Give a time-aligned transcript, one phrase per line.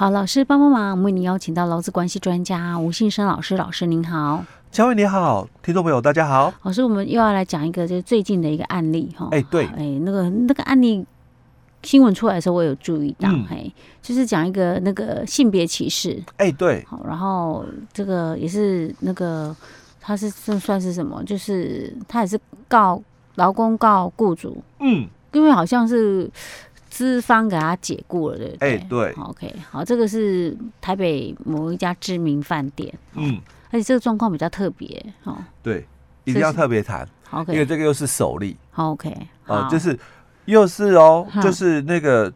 [0.00, 4.42] 好，老师帮帮忙，我们为您邀请到劳资关系专家吴信生老师，老师您好。
[4.72, 6.50] 嘉惠你好，听众朋友大家好。
[6.62, 9.28] 老师，我们又要来讲一个就是最近的一个案例哈。
[9.30, 11.04] 哎，对，哎，那个那个案例
[11.82, 16.18] 新闻出来的时候，我有注意到，嗯、嘿，就是讲一个那个性别歧视。
[16.38, 16.82] 哎，对。
[16.88, 17.62] 好，然后
[17.92, 19.54] 这个也是那个
[20.00, 21.22] 他是这算是什么？
[21.24, 23.02] 就是他也是告
[23.34, 24.62] 劳工告雇主。
[24.78, 26.30] 嗯，因为好像是。
[26.90, 28.68] 资方给他解雇了，对不对？
[28.68, 29.12] 哎，对。
[29.12, 32.92] OK，好，这个是台北某一家知名饭店。
[33.14, 35.38] 嗯，而且这个状况比较特别，哦。
[35.62, 35.86] 对，
[36.24, 37.08] 一定要特别谈。
[37.30, 38.56] OK，因为这个又是首例。
[38.74, 39.96] OK，啊，就是
[40.46, 42.30] 又是哦，就是那个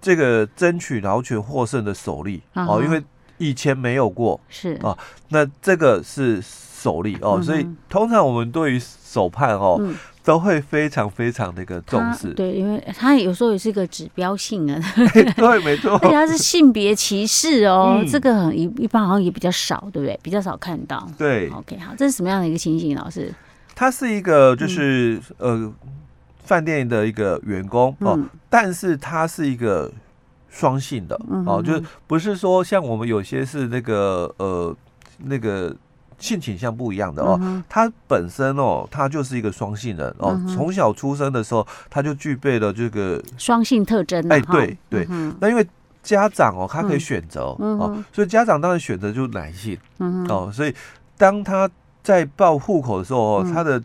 [0.00, 3.02] 这个争取劳权获胜的首例哦，因为
[3.38, 4.40] 以前没有过。
[4.48, 4.96] 是啊，
[5.28, 9.82] 那这个是首例哦，所以通常我们对于首判哦。
[10.28, 14.78] 都会非常非常的一个重视，对，因为他有时候也是一个指标性啊，
[15.34, 20.20] 对，没错，而且他是性别歧视哦，嗯、这个很一一般好像也比较少，对不对？
[20.22, 21.08] 比较少看到。
[21.16, 22.94] 对，OK，好，这是什么样的一个情形？
[22.94, 23.34] 老师，
[23.74, 25.72] 他是一个就是、嗯、呃
[26.44, 29.90] 饭店的一个员工哦，嗯、但是他是一个
[30.50, 34.76] 双性的、哦，就是不是说像我们有些是那个呃
[35.24, 35.74] 那个。
[36.18, 44.20] 性倾向不一样的哦，他本身哦，他就是一个双性人哦，从小出生的时候他就具备了这个双性特征。
[44.28, 45.06] 哎，对对，
[45.40, 45.64] 那因为
[46.02, 49.78] 家长哦，他可以选择哦，所以家长当然选择就是男性
[50.28, 50.74] 哦，所以
[51.16, 51.70] 当他
[52.02, 53.80] 在报户口的时候哦，他的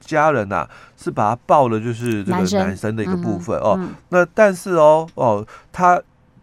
[0.00, 0.66] 家人呐
[0.96, 2.96] 是把他报了就是这个男生。
[2.96, 6.00] 的一个部分哦，那但是哦哦，他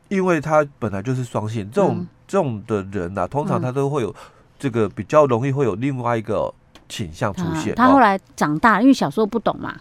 [0.09, 4.13] 因为他本来就是双性，这种这种的人呐，通常他都会有。
[4.63, 6.49] 这个比较容易会有另外一个
[6.87, 7.75] 倾向出现。
[7.75, 9.75] 他后来长大，因为小时候不懂嘛，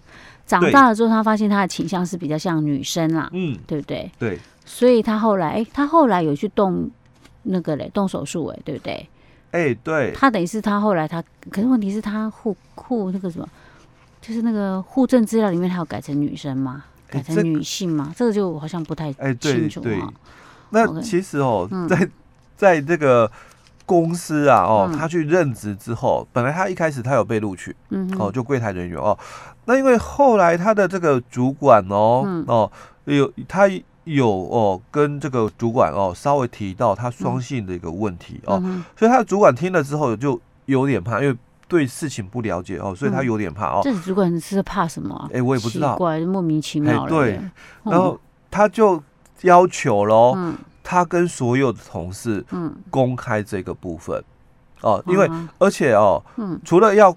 [0.44, 4.11] 长大了之后，他发现他的倾向是比较像女生啦，嗯，对不对？
[4.19, 4.41] 对。
[4.64, 6.91] 所以他后来，哎，他后来有去动
[7.44, 9.08] 那个嘞，动手术，哎，对不对？
[9.52, 10.11] 哎，对。
[10.16, 13.48] 他等于是他后来他，可是问题是他户户那个什么，
[14.20, 16.83] 就是那个户政资料里面，他有改成女生吗？
[17.08, 18.12] 改成女性吗？
[18.17, 20.12] 这个就好像不太清楚啊。
[20.70, 22.08] 那其实哦，在
[22.56, 23.30] 在这个。
[23.92, 29.17] 公司啊，哦，他去任职之后，本来他一开始他有被录取，嗯，哦，就柜台人员哦，
[29.67, 32.73] 那因为后来他的这个主管哦，哦，
[33.05, 33.69] 有他
[34.05, 38.63] 有哦跟这个主管哦稍微提到他双性的一个问题哦，
[38.97, 41.36] 所以他的主管听了之后就有点怕，因为
[41.69, 43.80] 对事情不了解哦，所以他有点怕哦。
[43.85, 45.30] 这主管是怕什么？
[45.35, 47.07] 哎，我也不知道，怪莫名其妙。
[47.07, 47.41] 对，
[47.85, 48.19] 然后
[48.51, 49.03] 他就
[49.42, 50.36] 要求喽。
[50.92, 54.23] 他跟所有的同事，嗯，公开这个部分，
[54.83, 55.27] 哦，因为
[55.57, 57.17] 而且哦，嗯，除了要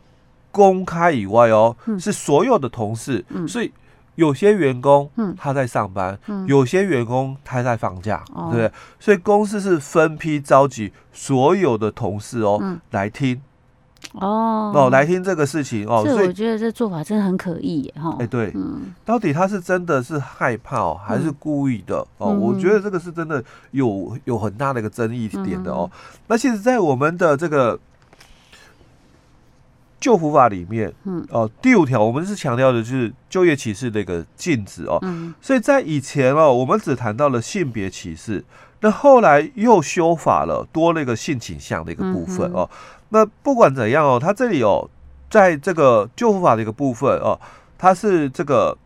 [0.50, 3.69] 公开以外哦，是所有的同事，嗯，所以
[4.16, 8.72] 有些员工，嗯，他在上班，嗯，有些员工他在放假，对不对？
[8.97, 13.42] 所以公司是分批召集所有的同事哦，来听。
[14.13, 18.16] 哦哦，来听这个事情哦，所以我觉得这做法真的很可疑哈。
[18.19, 22.31] 哎，对，嗯，到底他是真的是害怕哦，还是故意的哦？
[22.31, 25.89] 我觉得这个是真的有有很大的一个争议点的哦。
[26.27, 27.77] 那其实，在我们的这个
[29.99, 34.99] 就服法里面，嗯哦，第五条我们是强调的就是就业歧视的一个禁止哦。
[35.01, 38.44] 嗯，所以在以前哦，我们只谈到了性别歧视，
[38.81, 42.69] 那后来又修法了，多了一个性倾向的一个部分哦。
[43.09, 44.89] 那不管怎样哦，他这里哦，
[45.29, 47.39] 在这个救护法的一个部分哦，
[47.77, 48.77] 他是这个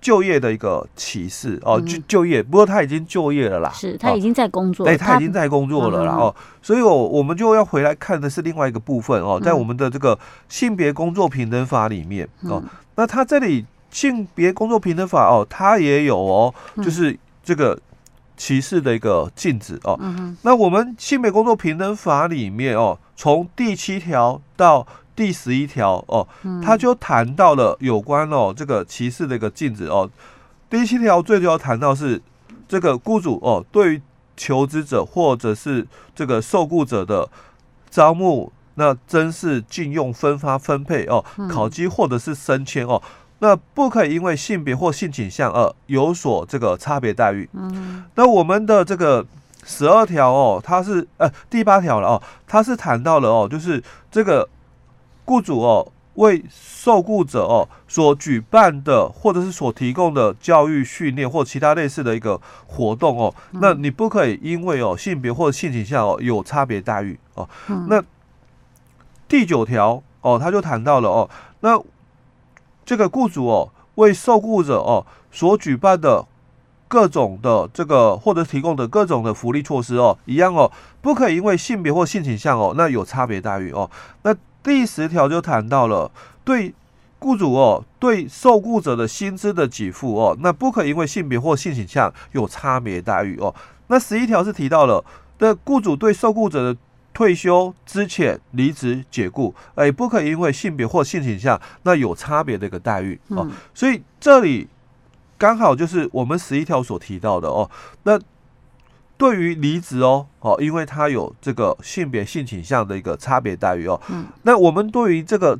[0.00, 12.62] 就业的一个歧视哦，就就业，不过他已经就业了啦，是他已经在工作，对，他已经在工作了啦哦，所以我我们就要回来看的是另外一个部分哦，在我们的这个性别工作平等法里面哦，
[12.94, 17.76] 那他这里性别工作平等法哦，他也有哦，就是这个。
[18.36, 26.26] 歧视的一个禁止哦，嗯、那我们性别工作平等法里面哦，从第七条到第十一条哦，
[26.62, 30.10] 他、嗯、就谈到了有关哦这个歧视的一个禁止哦。
[30.68, 32.20] 第七条最主要谈到是
[32.68, 34.02] 这个雇主哦，对于
[34.36, 37.28] 求职者或者是这个受雇者的
[37.88, 43.00] 招募、那真是禁用、分发、分配哦，考绩或者是升迁哦。
[43.38, 47.46] 那不可以因为性别或性倾向而有所这个差别待遇。
[47.52, 49.26] 嗯，那我们的这个
[49.62, 54.48] 十二条哦，它是呃第八条了哦，它是谈到了哦，就是这个
[55.26, 67.46] 雇主哦为受雇者哦所举办的或者是所提供的教育训练或其他类似的一个活动哦，那你不可以因为哦性别或性倾向哦有差别待遇哦。
[67.88, 68.02] 那
[69.28, 71.28] 第九条哦，他就谈到了哦，
[71.60, 71.78] 那。
[72.86, 76.24] 这个雇主哦，为受雇者哦所举办的
[76.88, 80.70] 各种的这个或者提供的各种的福利措施哦，一样哦，
[81.02, 83.90] 不可以因为性别或性倾向哦，那有差别待遇哦。
[84.22, 86.10] 那第十条就谈到了
[86.44, 86.72] 对
[87.18, 93.52] 雇主哦，对受雇者的薪资的给付哦，那不可以因为性别或性倾向有差别待遇哦。
[93.88, 95.04] 那十一条是提到了
[95.38, 96.78] 的雇主对受雇者的
[97.16, 103.48] 退休、之前、离职、解雇，哎，不可以因为性别或性倾向那有差别的一个待遇哦。
[103.48, 104.68] 嗯、所以这里。
[105.38, 107.70] 刚好就是我们十一条所提到的哦。
[108.04, 108.18] 那
[109.18, 114.00] 对于离职哦，哦，因为他有这个性别性倾向的一个差别待遇哦。
[114.08, 114.24] 嗯。
[114.44, 115.58] 那我们对于这个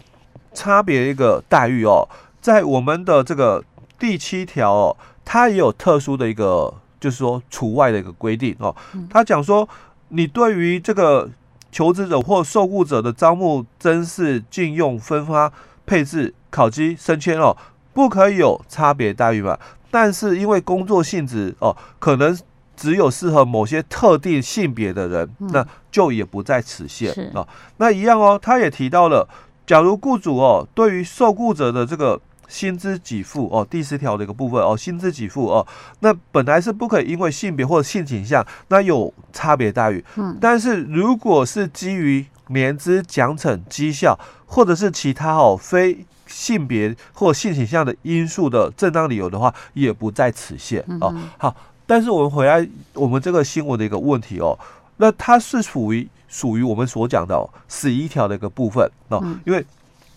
[0.55, 2.08] 差别一个待遇哦，
[2.41, 3.62] 在我们的这个
[3.99, 8.75] 第七条哦，它也有特殊的一个，就是说除外的一个规定哦。
[9.11, 9.69] 他讲说，
[10.08, 11.29] 你对于这个
[11.76, 15.52] 求职者或受雇者的招募、甄试、禁用、分发、
[15.84, 17.55] 配置、考绩、升迁哦。
[17.93, 19.58] 不可以有差别待遇嘛？
[19.90, 22.34] 但是因为工作性质哦，可能
[22.75, 27.46] 只有适合某些特定性别的人，嗯、那就也不在此限是哦。
[27.76, 29.29] 那一样哦，他也提到了，
[29.67, 35.66] 假如雇主哦，对于受雇者的这个薪资给付哦，第十条的一个部分哦，薪资给付哦，
[36.00, 40.04] 那本来是不可以因为性别或者性倾向那有差别待遇。
[40.16, 46.04] 嗯，但是如果是基于年资、奖惩、绩效，或者是其他哦非。
[46.28, 51.14] 性别或性倾向的因素的正当理由的话，也不在此限哦。
[51.38, 51.54] 好，
[51.87, 54.58] 但是我们回来我们这个新闻的一个问题哦，
[54.96, 59.64] 那它是属于属于我们所讲的十一条的一个部分哦，因为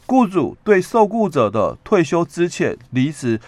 [0.10, 3.40] 雇主对受雇者的退休、之前、离职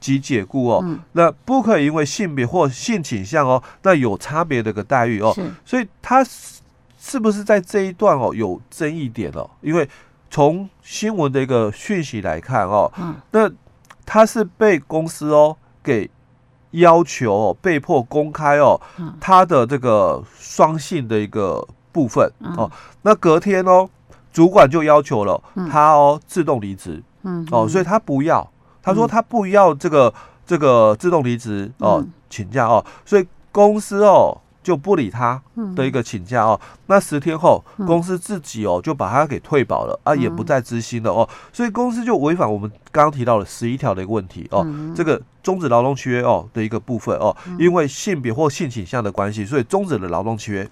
[0.00, 0.82] 及解雇哦，
[1.12, 6.24] 那不可以因为性别或性倾向哦，那有差别的一个待遇哦，所以他
[6.98, 9.48] 是不是在这一段哦有争议点哦？
[9.60, 9.86] 因为
[10.30, 13.50] 从新闻的一个讯息来看哦，嗯、那
[14.04, 16.08] 他是被公司哦给
[16.72, 22.70] 要求、哦、被迫公开哦，嗯、他的这个双性的一个部分、嗯、哦，
[23.02, 23.88] 那隔天哦，
[24.36, 27.48] 主管就要求了他哦自动离职，嗯。
[27.50, 28.46] 哦，所以他不要，
[28.82, 30.12] 他说他不要这个
[30.44, 34.36] 这个自动离职哦，请假哦，所以公司哦。
[34.66, 35.40] 就不理他
[35.76, 50.68] 的一个请假哦，嗯、那十天后公司自己哦就把他给退保了啊，也不再执行了哦，所以公司就违反我们刚刚提到的十一条的一个问题哦，嗯、这个终止劳动契约哦的一个部分哦，因为性别或性倾向的关系，所以终止了劳动契约。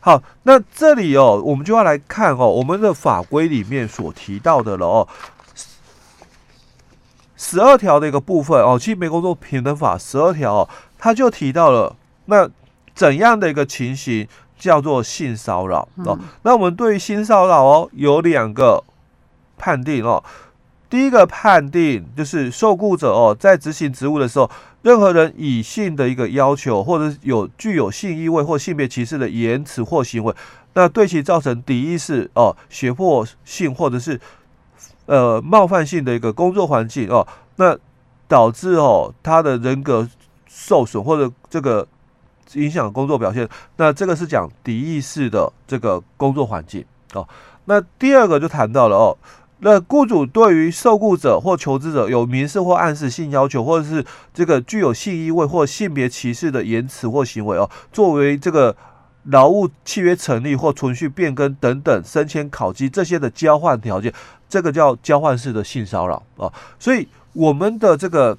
[0.00, 5.08] 好，那这里哦，我们就要来看哦，我们的法规里面所提到的了哦，
[7.36, 10.68] 十二条的一个部分哦，性别工作平等法十二条哦，
[10.98, 11.96] 它就提到了
[12.26, 12.48] 那。
[12.94, 14.26] 怎样的一个情形
[14.58, 16.18] 叫做性骚扰哦？
[16.20, 18.82] 嗯、那我们对于性骚扰哦有两个
[19.56, 20.20] 判定哦。
[20.90, 24.50] 第一个判定就是受雇者哦在执行职务的时候，
[24.82, 30.34] 任何人以性的一个要求，或者有具有性意味或性别歧视的言辞或行为，
[30.74, 34.20] 那对其造成敌意式哦、胁迫性或者是
[35.06, 37.26] 呃冒犯性的一个工作环境哦，
[37.56, 37.76] 那
[38.26, 40.08] 导致哦他的人格
[40.46, 41.86] 受损或者这个。
[42.54, 43.46] 影响工作表现，
[43.76, 46.82] 那这个是讲敌意式的这个工作环境
[47.12, 47.28] 哦。
[47.66, 49.14] 那第二个就谈到了哦，
[49.60, 58.76] 那雇主对于受雇者或求职者有明示或暗示性要求，或者是这个具有性意味或性别歧视的言辞或行为哦，作为这个
[59.24, 64.12] 劳务契约成立或存续变更等等升迁考绩这些的交换条件，
[64.48, 66.52] 这个叫交换式的性骚扰哦。
[66.78, 68.36] 所以我们的这个。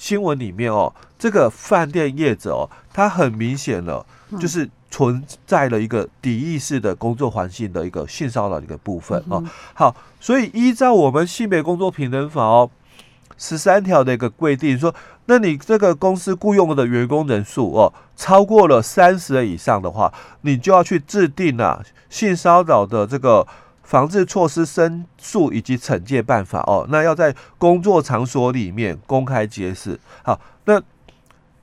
[0.00, 4.06] 新闻里面哦，这个饭店业者哦，他很明显了，
[4.40, 9.42] 就是存在了一个敌意式的工作环境的一个性骚扰的一个部分哦。
[9.72, 12.70] 好，所以依照我们性别工作平等法哦
[13.38, 14.94] 十三条的一个规定说，
[15.26, 23.46] 那你这个公司雇佣的员工人数哦超过了三十人以上的话，你就要去制定啊性骚扰的这个。
[23.82, 29.98] 防治措施、申诉以及惩戒办法哦，那要在工作场所里面公开揭示。
[30.22, 30.80] 好，那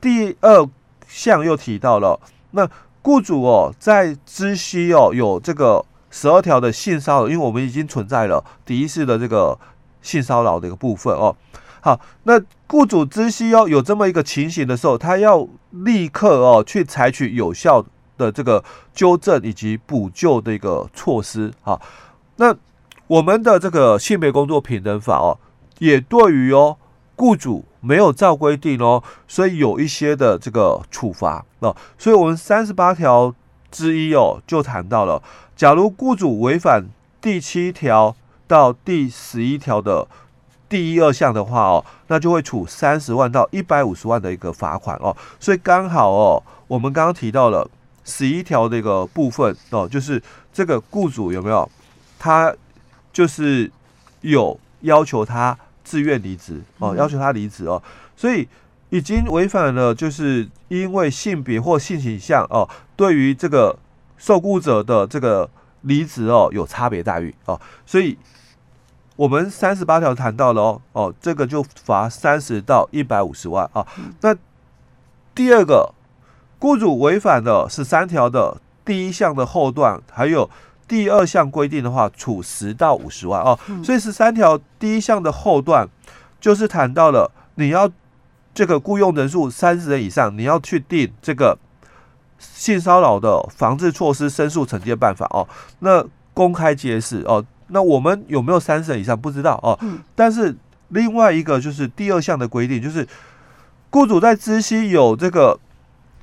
[0.01, 0.67] 第二
[1.07, 2.19] 项又提到了，
[2.51, 2.69] 那
[3.07, 9.57] 雇主哦，在知悉哦有这个十二条的性骚扰，因为我们已经存在了第一次的这个
[10.01, 11.33] 性骚扰的一个部分哦。
[11.79, 12.37] 好，那
[12.67, 17.81] 雇主知悉哦有这么一个情形的时候，他要立刻哦去采取有效
[18.17, 18.61] 的这个
[18.93, 21.79] 纠正以及补救的一个措施啊。
[22.35, 22.53] 那
[23.07, 25.39] 我们的这个性别工作平等法哦，
[25.79, 26.75] 也对于哦
[27.17, 31.75] 雇主没有照规定哦，所以有一些的这个处罚哦。
[31.97, 33.33] 所以我们三十八条
[33.69, 35.21] 之一哦就谈到了，
[35.55, 36.85] 假如雇主违反
[37.19, 38.15] 第七条
[38.47, 40.07] 到第十一条的
[40.69, 45.15] 第一二项的话哦，那就会处三十万到一百五十万的一个罚款哦。
[45.39, 47.67] 所以刚好哦，我们刚刚提到了
[48.05, 50.21] 十一条的一个部分哦，就是
[50.53, 51.67] 这个雇主有没有
[52.19, 52.53] 他
[53.11, 53.71] 就是
[54.21, 57.81] 有要求他自愿离职哦，要求他离职哦，
[58.15, 58.47] 所以
[58.89, 63.77] 已经违反了，就是因为性别或性倾向哦，对于这个
[64.17, 65.49] 受雇者的这个
[65.81, 68.17] 离职哦有差别待遇哦，所以。
[69.17, 73.83] 我们三十八条谈到了哦哦，这个就罚三十到一百五十万啊。
[74.21, 74.35] 那
[75.33, 75.91] 第二个，
[76.59, 80.47] 雇主违反了十三条的第一项的后段，还有
[80.87, 83.59] 第二项规定的话，处十到五十万哦。
[83.83, 85.87] 所以十三条第一项的后段
[86.39, 87.89] 就是谈到了你要
[88.53, 91.57] 这个雇佣人数三十人以上，你要去定这个
[92.39, 95.47] 性骚扰的防治措施申诉惩戒办法哦。
[95.79, 97.45] 那公开揭示哦。
[97.69, 99.77] 那我们有没有三十人以上不知道哦，
[100.15, 100.55] 但是
[100.87, 103.05] 另外一个就是第二项的规定，就是
[103.89, 105.59] 雇主在知悉有这个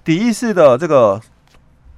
[0.03, 1.21] 敌意式的这个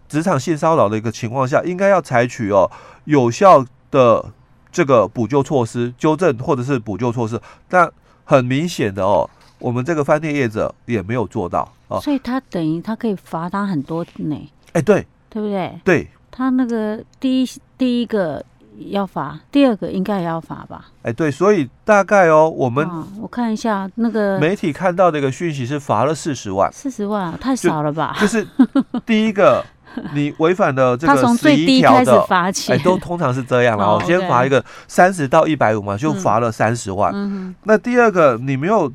[0.09, 2.71] 职场性骚扰的一个情况下，应该要采取哦
[3.05, 4.25] 有效的
[4.71, 7.41] 这个补救措施、纠正或者是补救措施。
[7.69, 7.91] 但
[8.25, 14.53] 很明显的哦，我们这个饭店业者也没有做到哦，所以他等于他可以罚他很多呢。
[14.73, 15.81] 哎，对，对不对？
[15.85, 18.45] 对，他那个第一第一个。
[18.91, 20.91] 要罚，第二个应该也要罚吧？
[21.01, 28.15] 哎，对，所以大概哦，我们、啊、我看一下那个媒体看到的一个讯息是罚了四十万，四十万太少了吧？
[28.21, 28.47] 就，就是
[29.07, 29.65] 第一个，
[30.15, 33.95] 你违反了这个从最低开始罚钱，哎，都通常是这样了。
[33.95, 37.13] 我先罚一个三十到一百五嘛，就罚了三十万。
[37.15, 38.93] 嗯、那第二个，你没有，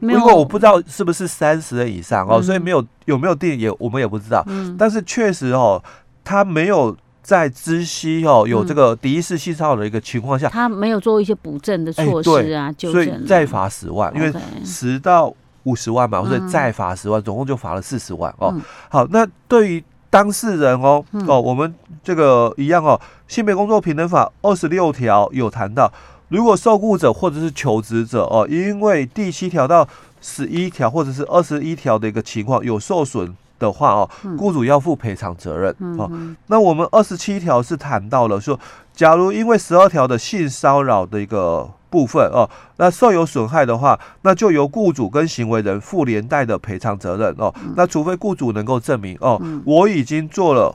[0.00, 4.44] 如果我不知道是不是三十人以上哦，嗯、所以没有有没有定也我们也不知道。
[4.46, 5.82] 嗯、但是确实哦，
[6.24, 6.96] 他没有。
[7.26, 14.32] 在知悉哦有这个敌意式性骚扰的一个情况下，他没有做一些补正的措施啊，就所以再罚十万，因为
[14.64, 18.54] 十到五十万嘛，或者再罚十万，总共就罚了四十万哦。
[18.88, 19.84] 好，那对于
[20.16, 25.92] 当事人哦哦，我们这个一样哦，性别工作平等法二十六条有谈到，
[26.28, 29.86] 如果受雇者或者是求职者哦，因为第七条到
[30.22, 33.36] 十一条或者是二十一条的一个情况有受损。
[33.58, 36.10] 的话哦，雇主要负赔偿责任哦。
[36.48, 38.58] 那我们二十七条是谈到了说，
[38.94, 42.44] 假如因为十二条的性骚扰的一个部分哦，
[42.76, 47.54] 那受有损害的话，那就由雇主跟行为人负连带的赔偿责任哦。
[47.74, 50.74] 那除非雇主能够证明哦，我已经做了。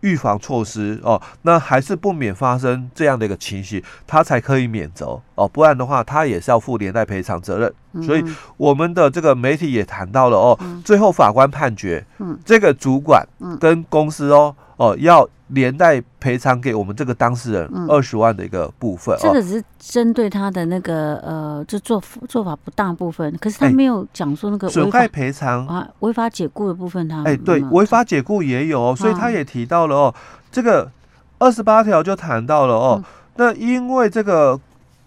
[0.00, 8.06] 预防措施哦，那还是不免发生这样的一个情形，他才可以免责哦，不然的话，他也是要负连带赔偿责任。
[8.06, 8.22] 所以
[8.56, 12.06] 我们的这个媒体也谈到了哦，最后法官判决，
[12.44, 13.26] 这个主管
[13.58, 15.28] 跟公司哦哦要。
[15.48, 30.14] 连带赔偿给我们这个当事人二十万的一个部分，这个只是针对他的那个呃，就做做法不当部分，可是他没有讲说那个损害赔偿啊，违法解雇的部分他，哎，对，违法解雇也有哦，所以他也提到了哦，
[30.52, 30.90] 这个
[31.38, 33.02] 二十八条就谈到了哦，
[33.36, 34.60] 那因为这个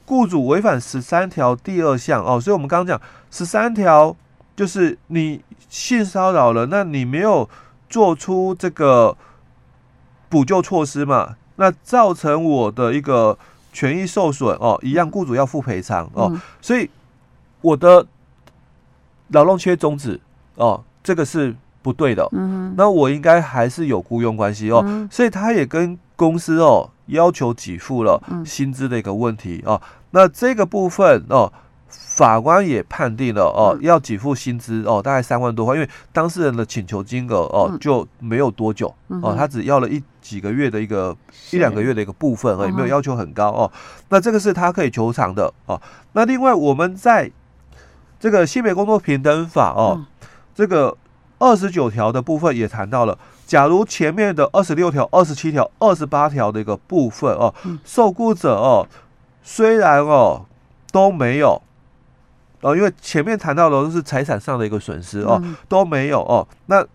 [0.05, 4.15] 雇主违反十三条第二项哦，所以我们刚刚讲十三条
[4.55, 7.47] 就是你性骚扰了，那你没有
[7.87, 9.15] 做出这个。
[10.31, 13.37] 补救措施嘛，那造成我的一个
[13.73, 16.89] 权益受损哦，一样雇主要负赔偿哦，嗯、所以
[17.59, 18.07] 我的
[19.27, 20.17] 劳动契约终止
[20.55, 22.25] 哦，这个是不对的。
[22.31, 31.51] 嗯，那我应该还是有雇佣关系哦，嗯、所以他也跟公司哦要求给付了薪资的一个问题哦，那这个部分哦。
[31.91, 41.15] 法官也判定了哦，要给付薪资哦，大概三万多块，因为当事人的请求金额哦就没有多久哦，他只要了一几个月的一个
[41.51, 43.71] 一两个月的一个部分而已，没有要求很高哦。
[44.09, 45.81] 那这个是他可以求偿的哦。
[46.13, 47.31] 那另外我们在
[48.19, 50.05] 这个性别工作平等法哦，
[50.53, 50.95] 这个
[51.39, 53.17] 二十九条的部分也谈到了，
[53.47, 58.85] 假如前面的二十六条、二十七条、二十八条的一个部分哦，受雇者哦
[59.41, 60.45] 虽然哦
[60.91, 61.59] 都没有。
[62.61, 66.85] 哦，因为前面谈到的都是财产上的一个损失哦，都没有哦，那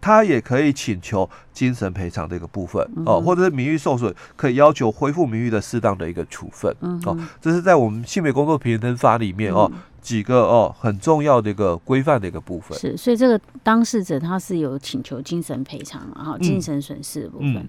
[0.00, 6.72] 他也可以请求精神赔偿的一个部分哦，或者是名誉受损，可以要求恢复名誉的适当的一个处分
[7.04, 7.16] 哦。
[7.40, 9.70] 这是在我们性别工作平等法里面哦
[10.06, 12.78] 几个哦很重要的一个规范的一个部分。
[12.78, 17.56] 是，所以这个当事者他是有请求精神赔偿啊，精神损失的部分。
[17.56, 17.68] 嗯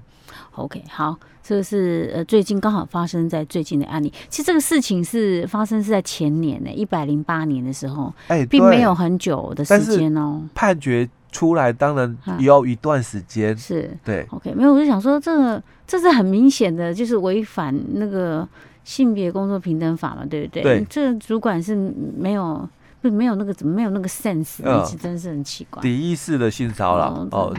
[0.52, 4.12] OK，好，这个是呃最近刚好发生在最近的案例。
[4.30, 10.42] 其实这个事情是发生是在前年呢，一百零八年的时候，哎，并没有很久的时间哦。
[10.54, 14.28] 判决出来当然也要一段时间，是对。
[14.32, 18.48] OK，没有，我就想说这个这是很明显的，就是违反那个
[18.88, 20.64] 性别工作平等法嘛，对不对？
[20.64, 21.76] 对，这主管是
[22.18, 22.68] 没有。
[23.00, 24.56] 不，没有那个，怎么没有那个 sense？
[24.64, 25.80] 嗯，真是很奇怪。
[25.84, 27.56] 敌意式的性骚扰哦，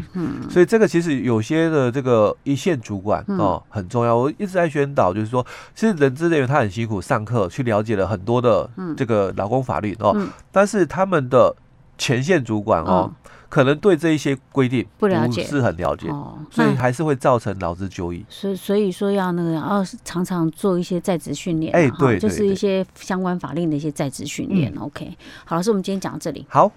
[0.50, 4.16] 所以这个其实有些的这个一线主管哦很重要。
[4.16, 10.12] 我一直在宣导，就是说，其实人资人员他很辛苦，上课去了解了很多的这个劳工法律哦，
[10.50, 11.54] 但是他们的
[11.96, 13.08] 前线主管哦。
[13.48, 18.24] 可能对这一些规定不了解，是很了解，哦，所以还是会造成劳资纠纷。
[18.28, 24.72] 所以所以说要那个要常常做一些在职训练，哎，对，就是一些相关法令的一些在职训练。
[24.78, 26.46] OK，好，老师，我们今天讲到这里。
[26.48, 26.70] 好。